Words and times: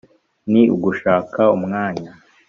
Ni 0.51 0.61
ugushaka 0.75 1.41
umwanya 1.57 2.09